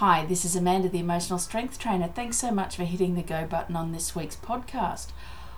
[0.00, 2.08] Hi, this is Amanda, the Emotional Strength Trainer.
[2.08, 5.06] Thanks so much for hitting the go button on this week's podcast.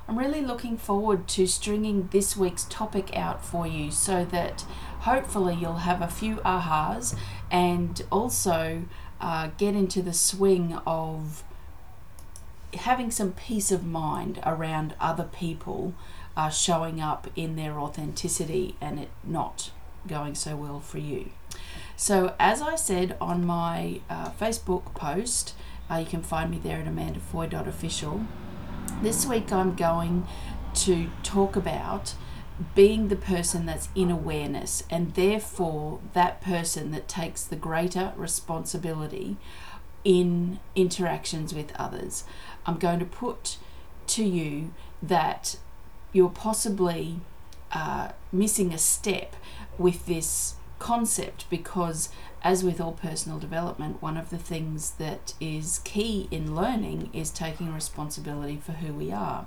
[0.07, 4.60] I'm really looking forward to stringing this week's topic out for you so that
[5.00, 7.16] hopefully you'll have a few ahas
[7.50, 8.84] and also
[9.20, 11.43] uh, get into the swing of
[12.75, 15.95] having some peace of mind around other people
[16.36, 19.73] uh, showing up in their authenticity and it not
[20.07, 21.32] going so well for you.
[22.01, 25.55] So, as I said on my uh, Facebook post,
[25.91, 28.21] uh, you can find me there at amandafoy.official.
[29.03, 30.25] This week I'm going
[30.75, 32.14] to talk about
[32.77, 39.36] being the person that's in awareness and therefore that person that takes the greater responsibility
[40.05, 42.22] in interactions with others.
[42.64, 43.56] I'm going to put
[44.06, 44.72] to you
[45.02, 45.56] that
[46.12, 47.16] you're possibly
[47.72, 49.34] uh, missing a step
[49.78, 52.09] with this concept because
[52.42, 57.30] as with all personal development one of the things that is key in learning is
[57.30, 59.47] taking responsibility for who we are.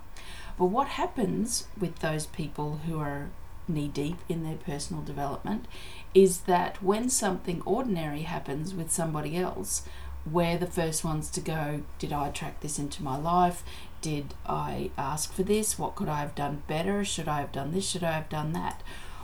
[0.57, 3.29] But what happens with those people who are
[3.67, 5.65] knee deep in their personal development
[6.13, 9.83] is that when something ordinary happens with somebody else
[10.29, 13.63] we're the first ones to go did i attract this into my life?
[14.01, 15.79] Did i ask for this?
[15.79, 17.03] What could i have done better?
[17.03, 17.87] Should i have done this?
[17.89, 18.81] Should i have done that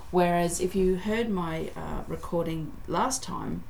[0.10, 3.64] Whereas if you heard my uh, recording last time,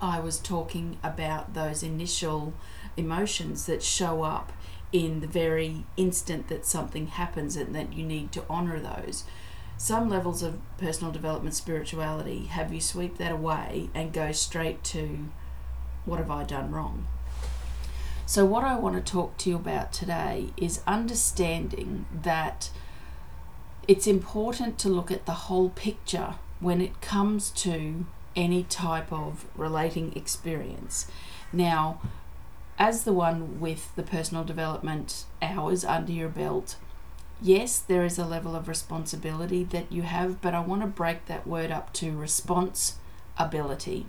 [0.00, 2.52] I was talking about those initial
[2.96, 4.52] emotions that show up
[4.92, 9.24] in the very instant that something happens and that you need to honor those.
[9.78, 15.28] Some levels of personal development spirituality have you sweep that away and go straight to
[16.04, 17.06] what have I done wrong?
[18.26, 22.70] So, what I want to talk to you about today is understanding that
[23.88, 29.46] it's important to look at the whole picture when it comes to any type of
[29.56, 31.06] relating experience.
[31.52, 32.00] Now,
[32.78, 36.76] as the one with the personal development hours under your belt,
[37.40, 41.26] yes, there is a level of responsibility that you have, but I want to break
[41.26, 42.96] that word up to response
[43.36, 44.06] ability.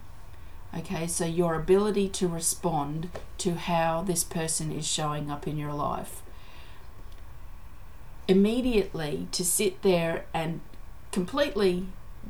[0.76, 3.10] Okay, so your ability to respond
[3.40, 6.23] to how this person is showing up in your life
[8.28, 10.62] immediately to sit there and
[11.12, 11.88] completely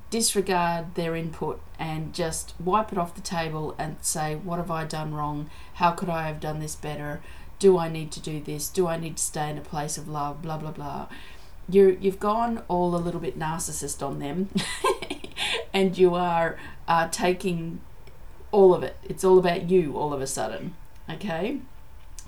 [0.09, 4.85] disregard their input and just wipe it off the table and say, What have I
[4.85, 5.49] done wrong?
[5.75, 7.21] How could I have done this better?
[7.59, 8.69] Do I need to do this?
[8.69, 10.41] Do I need to stay in a place of love?
[10.41, 11.07] Blah, blah, blah.
[11.69, 14.49] You're, you've gone all a little bit narcissist on them
[15.73, 17.79] and you are uh, taking
[18.51, 18.97] all of it.
[19.03, 20.75] It's all about you all of a sudden.
[21.09, 21.59] Okay?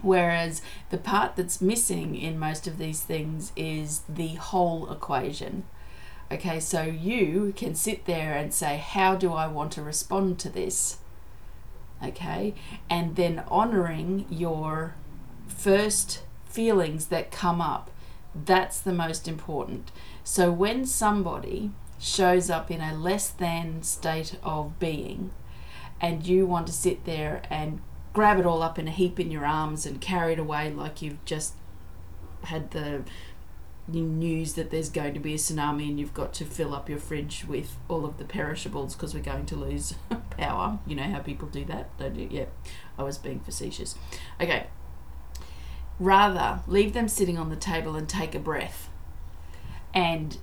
[0.06, 0.62] Whereas
[0.92, 5.64] the part that's missing in most of these things is the whole equation.
[6.32, 10.50] Okay, so you can sit there and say, How do I want to respond to
[10.50, 11.00] this?
[12.04, 12.54] Okay,
[12.88, 14.94] and then honoring your
[15.48, 17.90] first feelings that come up.
[18.36, 19.92] That's the most important.
[20.24, 25.32] So when somebody shows up in a less than state of being,
[26.00, 27.82] and you want to sit there and
[28.16, 31.02] grab it all up in a heap in your arms and carry it away like
[31.02, 31.54] you've just
[32.44, 33.04] had the
[33.88, 36.98] news that there's going to be a tsunami and you've got to fill up your
[36.98, 39.96] fridge with all of the perishables because we're going to lose
[40.32, 40.80] power.
[40.88, 42.30] You know how people do that, don't you?
[42.32, 42.46] Yeah,
[42.98, 43.96] I was being facetious.
[44.40, 44.68] Okay.
[46.00, 48.90] Rather, leave them sitting on the table and take a breath.
[49.94, 50.38] And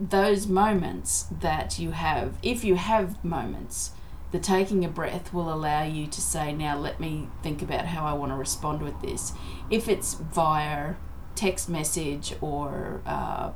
[0.00, 3.92] those moments that you have, if you have moments,
[4.34, 8.04] the taking a breath will allow you to say, now let me think about how
[8.04, 9.32] I want to respond with this.
[9.70, 10.94] If it's via
[11.36, 13.52] text message or uh,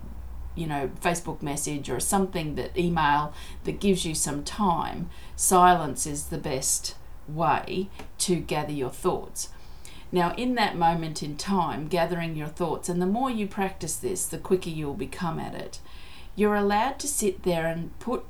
[0.54, 3.32] you know Facebook message or something that email
[3.64, 6.94] that gives you some time, silence is the best
[7.26, 9.48] way to gather your thoughts.
[10.12, 14.26] Now, in that moment in time, gathering your thoughts, and the more you practice this,
[14.26, 15.80] the quicker you'll become at it.
[16.36, 18.24] You're allowed to sit there and put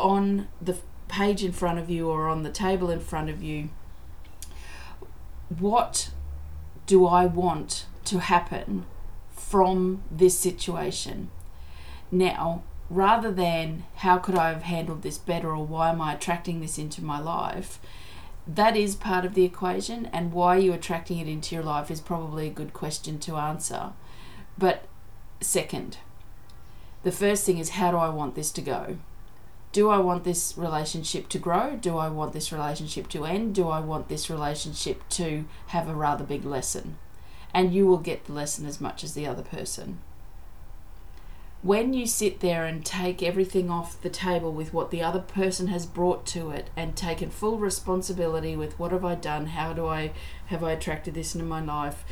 [0.00, 0.78] on the
[1.12, 3.68] page in front of you or on the table in front of you,
[5.58, 6.10] what
[6.86, 8.86] do I want to happen
[9.36, 11.30] from this situation?
[12.10, 16.60] Now, rather than how could I have handled this better or why am I attracting
[16.60, 17.78] this into my life,
[18.46, 22.00] that is part of the equation, and why you're attracting it into your life is
[22.00, 23.92] probably a good question to answer.
[24.58, 24.86] But
[25.40, 25.98] second,
[27.02, 28.96] the first thing is how do I want this to go?
[29.72, 31.76] Do I want this relationship to grow?
[31.76, 33.54] Do I want this relationship to end?
[33.54, 36.98] Do I want this relationship to have a rather big lesson?
[37.54, 39.98] And you will get the lesson as much as the other person.
[41.62, 45.68] when you sit there and take everything off the table with what the other person
[45.68, 49.86] has brought to it and taken full responsibility with what have I done, how do
[49.86, 50.10] I
[50.46, 52.04] have I attracted this into my life,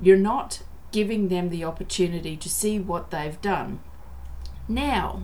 [0.00, 3.78] you're not giving them the opportunity to see what they've done.
[4.66, 5.22] Now,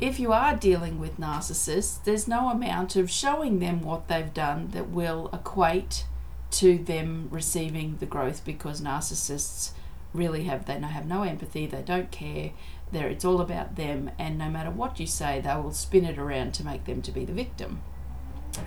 [0.00, 4.68] if you are dealing with narcissists, there's no amount of showing them what they've done
[4.68, 6.04] that will equate
[6.50, 9.70] to them receiving the growth because narcissists
[10.12, 12.52] really have they have no empathy, they don't care,
[12.92, 16.18] there it's all about them and no matter what you say they will spin it
[16.18, 17.80] around to make them to be the victim.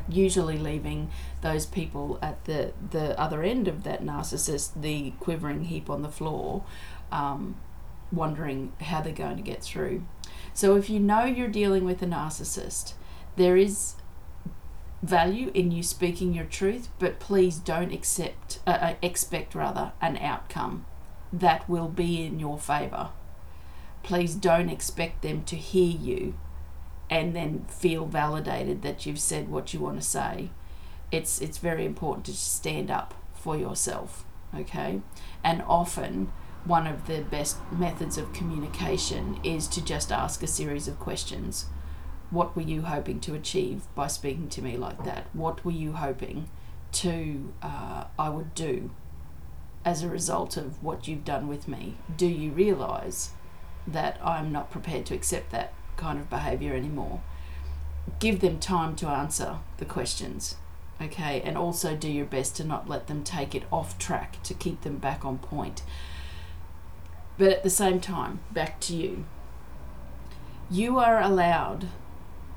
[0.08, 1.10] Usually leaving
[1.42, 6.10] those people at the the other end of that narcissist the quivering heap on the
[6.10, 6.64] floor
[7.12, 7.56] um,
[8.12, 10.04] wondering how they're going to get through
[10.60, 12.94] so if you know you're dealing with a narcissist
[13.36, 13.96] there is
[15.02, 20.18] value in you speaking your truth but please don't accept uh, uh expect rather an
[20.18, 20.86] outcome
[21.32, 23.10] that will be in your favor
[24.04, 26.34] please don't expect them to hear you
[27.10, 30.50] and then feel validated that you've said what you want to say.
[31.12, 35.02] It's it's very important to stand up for yourself, okay?
[35.44, 36.32] And often
[36.66, 41.66] one of the best methods of communication is to just ask a series of questions.
[42.30, 45.28] What were you hoping to achieve by speaking to me like that?
[45.34, 46.50] What were you hoping
[46.92, 48.92] to uh, I would do
[49.86, 51.96] as a result of what you've done with me?
[52.16, 53.32] Do you realize
[53.88, 57.22] that I'm not prepared to accept that kind of behavior anymore.
[58.20, 60.56] Give them time to answer the questions,
[61.02, 61.42] okay?
[61.42, 64.82] And also do your best to not let them take it off track to keep
[64.82, 65.84] them back on point.
[67.40, 69.26] But at the same time, back to you.
[70.70, 71.88] You are allowed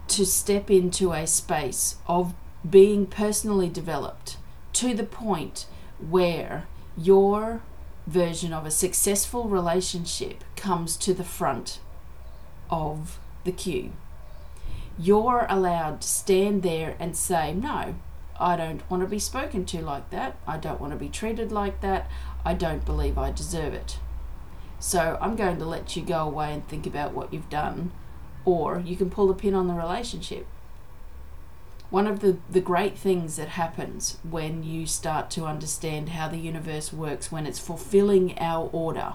[0.08, 2.34] to step into a space of
[2.69, 4.38] being personally developed
[4.75, 5.67] to the point
[6.00, 7.62] where your
[8.08, 11.79] version of a successful relationship comes to the front
[12.69, 13.93] of the queue.
[14.99, 17.94] You're allowed to stand there and say, No,
[18.38, 20.38] I don't want to be spoken to like that.
[20.44, 22.11] I don't want to be treated like that.
[22.44, 23.99] I don't believe I deserve it.
[24.82, 27.93] So I'm going to let you go away and think about what you've done,
[28.44, 30.44] or you can pull the pin on the relationship.
[31.90, 36.37] One of the, the great things that happens when you start to understand how the
[36.37, 39.14] universe works when it's fulfilling our order,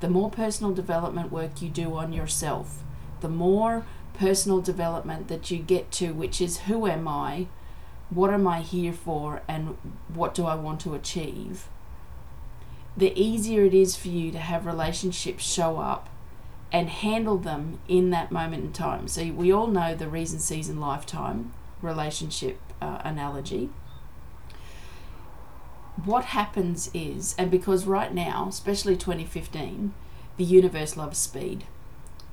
[0.00, 2.82] the more personal development work you do on yourself,
[3.22, 7.46] the more personal development that you get to, which is who am I,
[8.10, 9.78] what am I here for, and
[10.12, 11.66] what do I want to achieve,
[12.98, 16.08] the easier it is for you to have relationships show up
[16.72, 19.06] and handle them in that moment in time.
[19.06, 23.70] So we all know the reason, season, lifetime relationship uh, analogy.
[26.04, 29.94] What happens is, and because right now, especially 2015,
[30.36, 31.64] the universe loves speed.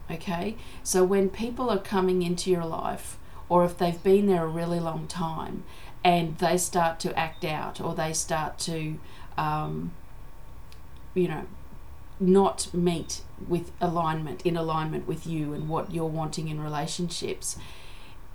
[0.10, 0.56] Okay?
[0.84, 3.18] So when people are coming into your life,
[3.50, 5.64] or if they've been there a really long time,
[6.04, 9.00] and they start to act out, or they start to,
[9.38, 9.92] um,
[11.16, 11.48] you know,
[12.20, 17.58] not meet with alignment, in alignment with you and what you're wanting in relationships,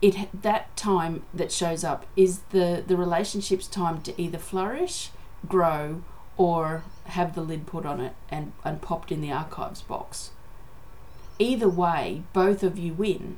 [0.02, 5.10] it that time that shows up is the the relationship's time to either flourish,
[5.46, 6.02] grow,
[6.36, 10.30] or have the lid put on it and, and popped in the archives box.
[11.38, 13.36] Either way, both of you win.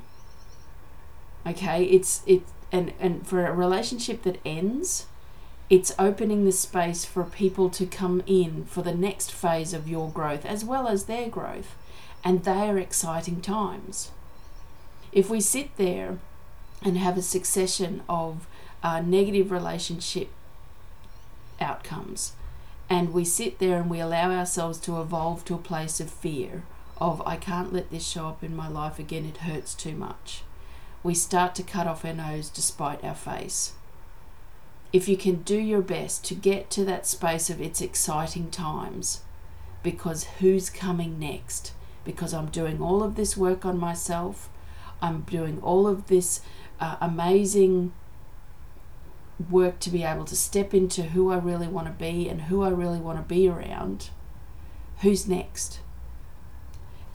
[1.45, 5.07] Okay, it's it and and for a relationship that ends,
[5.69, 10.09] it's opening the space for people to come in for the next phase of your
[10.09, 11.75] growth as well as their growth,
[12.23, 14.11] and they are exciting times.
[15.11, 16.19] If we sit there
[16.81, 18.47] and have a succession of
[18.83, 20.29] uh, negative relationship
[21.59, 22.33] outcomes.
[22.89, 26.63] And we sit there and we allow ourselves to evolve to a place of fear
[26.99, 30.43] of, I can't let this show up in my life again, it hurts too much.
[31.01, 33.73] We start to cut off our nose despite our face.
[34.93, 39.21] If you can do your best to get to that space of it's exciting times,
[39.81, 41.73] because who's coming next?
[42.05, 44.49] Because I'm doing all of this work on myself,
[45.01, 46.41] I'm doing all of this
[46.79, 47.91] uh, amazing
[49.49, 52.61] work to be able to step into who I really want to be and who
[52.61, 54.09] I really want to be around.
[55.01, 55.79] Who's next?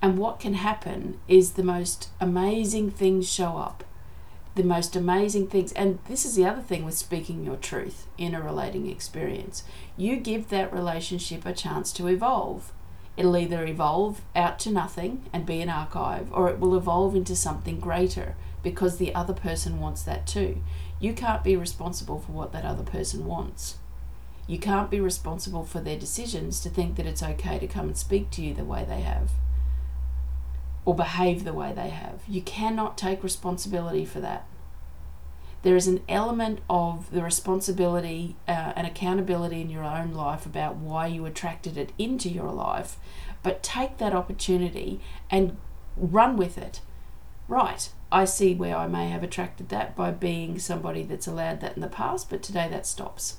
[0.03, 3.85] And what can happen is the most amazing things show up.
[4.59, 5.71] The most amazing things.
[5.75, 9.63] And this is the other thing with speaking your truth in a relating experience.
[9.97, 12.73] You give that relationship a chance to evolve.
[13.17, 17.37] It'll either evolve out to nothing and be an archive, or it will evolve into
[17.37, 18.35] something greater
[18.65, 20.61] because the other person wants that too.
[20.99, 23.77] You can't be responsible for what that other person wants.
[24.49, 27.97] You can't be responsible for their decisions to think that it's okay to come and
[27.97, 29.31] speak to you the way they have.
[30.85, 32.23] Or behave the way they have.
[32.27, 34.47] You cannot take responsibility for that.
[35.63, 40.77] There is an element of the responsibility uh, and accountability in your own life about
[40.77, 42.97] why you attracted it into your life,
[43.43, 45.57] but take that opportunity and
[45.97, 46.81] run with it.
[47.49, 51.75] Right, I see where I may have attracted that by being somebody that's allowed that
[51.75, 53.39] in the past, but today that stops.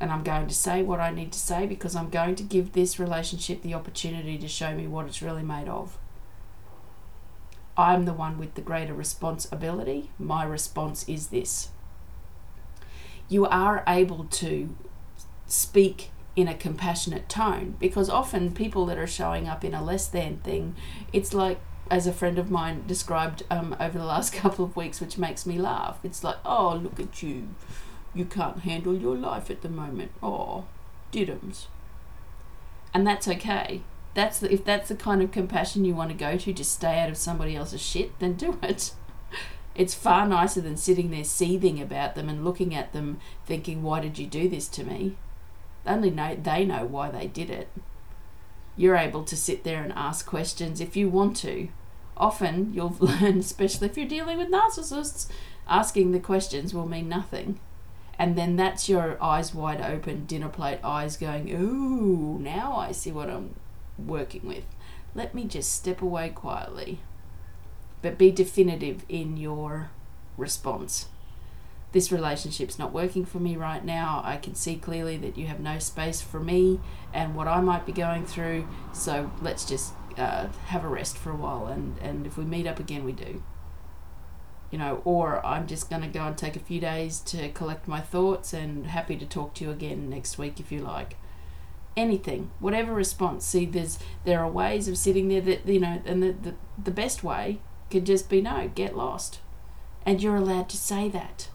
[0.00, 2.72] And I'm going to say what I need to say because I'm going to give
[2.72, 5.98] this relationship the opportunity to show me what it's really made of.
[7.78, 10.10] I'm the one with the greater responsibility.
[10.18, 11.68] My response is this.
[13.28, 14.74] You are able to
[15.46, 20.08] speak in a compassionate tone because often people that are showing up in a less
[20.08, 20.74] than thing,
[21.12, 25.00] it's like, as a friend of mine described um, over the last couple of weeks,
[25.00, 25.98] which makes me laugh.
[26.02, 27.48] It's like, oh, look at you.
[28.12, 30.10] You can't handle your life at the moment.
[30.20, 30.64] Oh,
[31.12, 31.66] diddums.
[32.92, 33.82] And that's okay
[34.14, 36.98] that's the, if that's the kind of compassion you want to go to, just stay
[36.98, 38.92] out of somebody else's shit, then do it.
[39.74, 44.00] It's far nicer than sitting there seething about them and looking at them thinking, why
[44.00, 45.14] did you do this to me?
[45.86, 47.68] Only know they know why they did it.
[48.76, 51.68] You're able to sit there and ask questions if you want to.
[52.16, 55.28] Often you'll learn, especially if you're dealing with narcissists,
[55.68, 57.60] asking the questions will mean nothing.
[58.18, 63.12] And then that's your eyes wide open, dinner plate eyes going, ooh, now I see
[63.12, 63.54] what I'm
[63.98, 64.64] working with.
[65.14, 67.00] Let me just step away quietly,
[68.02, 69.90] but be definitive in your
[70.36, 71.08] response.
[71.92, 74.20] This relationship's not working for me right now.
[74.24, 76.80] I can see clearly that you have no space for me
[77.14, 78.68] and what I might be going through.
[78.92, 82.66] So let's just uh, have a rest for a while, and, and if we meet
[82.66, 83.42] up again, we do.
[84.70, 87.88] You know, or I'm just going to go and take a few days to collect
[87.88, 91.16] my thoughts and happy to talk to you again next week if you like
[91.98, 93.44] anything, whatever response.
[93.44, 96.90] See, there's there are ways of sitting there that you know, and the the, the
[96.90, 99.40] best way could just be no, get lost,
[100.06, 101.48] and you're allowed to say that.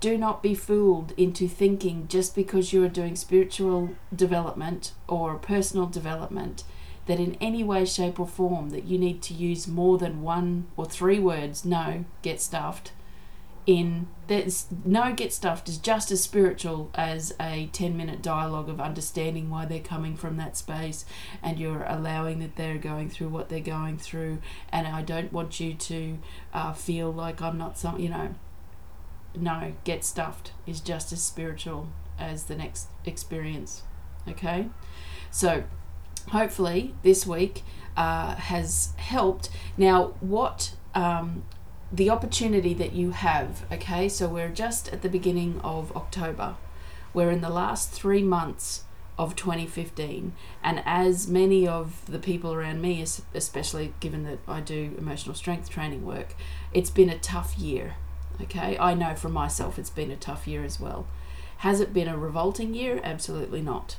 [0.00, 5.86] Do not be fooled into thinking just because you are doing spiritual development or personal
[5.86, 6.62] development
[7.06, 10.66] that in any way, shape, or form that you need to use more than one
[10.76, 11.64] or three words.
[11.64, 12.92] No, get stuffed
[13.68, 18.80] in there's no get stuffed is just as spiritual as a 10 minute dialogue of
[18.80, 21.04] understanding why they're coming from that space
[21.42, 24.38] and you're allowing that they're going through what they're going through.
[24.72, 26.18] And i don't want you to
[26.52, 28.34] uh, feel like i'm not some you know
[29.36, 33.82] no get stuffed is just as spiritual as the next experience
[34.30, 34.68] okay?
[35.30, 35.64] So
[36.30, 37.62] hopefully this week
[37.96, 39.50] uh, has helped.
[39.76, 41.44] Now what um,
[41.90, 44.08] the opportunity that you have, okay?
[44.08, 46.56] So we're just at the beginning of October.
[47.14, 48.84] We're in the last three months
[49.18, 50.32] of 2015.
[50.62, 53.04] And as many of the people around me,
[53.34, 56.34] especially given that I do emotional strength training work,
[56.72, 57.94] it's been a tough year,
[58.40, 58.78] okay?
[58.78, 61.06] I know for myself it's been a tough year as well.
[61.58, 63.00] Has it been a revolting year?
[63.02, 63.96] Absolutely not.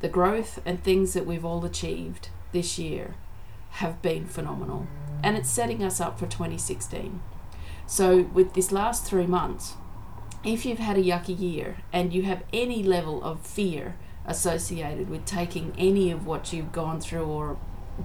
[0.00, 3.14] The growth and things that we've all achieved this year
[3.72, 4.88] have been phenomenal
[5.22, 7.20] and it's setting us up for 2016.
[7.86, 9.74] So, with this last three months,
[10.44, 13.96] if you've had a yucky year and you have any level of fear
[14.26, 17.58] associated with taking any of what you've gone through or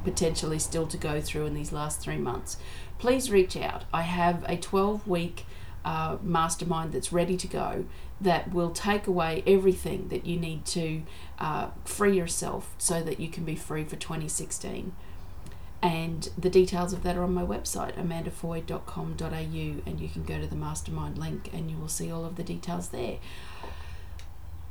[0.03, 2.57] potentially still to go through in these last three months,
[2.97, 3.83] please reach out.
[3.93, 5.45] I have a 12 week
[5.83, 7.85] uh, mastermind that's ready to go
[8.19, 11.01] that will take away everything that you need to
[11.39, 14.93] uh, free yourself so that you can be free for 2016
[15.81, 20.47] and the details of that are on my website amandafoy.com.au and you can go to
[20.47, 23.17] the mastermind link and you will see all of the details there.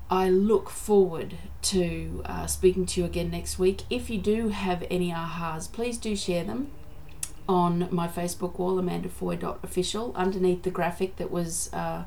[0.08, 3.82] I look forward to uh, speaking to you again next week.
[3.90, 6.70] If you do have any ahas please do share them
[7.48, 12.04] on my facebook wall amandafoy.official underneath the graphic that was uh,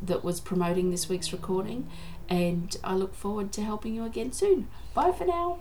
[0.00, 1.90] that was promoting this week's recording.
[2.30, 4.68] And i look forward to helping you again soon.
[4.94, 5.60] Bye for now